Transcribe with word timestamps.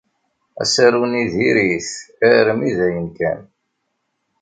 Asaru-nni 0.63 1.23
diri-t 1.35 1.89
armi 2.35 2.71
d 2.77 2.79
ayen 2.87 3.07
kan. 3.17 3.41